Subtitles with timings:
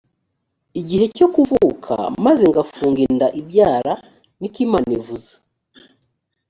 [0.79, 1.93] igihe cyo kuvuka
[2.25, 3.93] maze ngafunga inda ibyara
[4.39, 5.31] ni ko imana ivuze